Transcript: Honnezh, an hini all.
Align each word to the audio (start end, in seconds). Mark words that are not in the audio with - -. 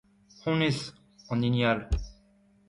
Honnezh, 0.45 0.79
an 1.31 1.45
hini 1.45 1.63
all. 1.73 1.85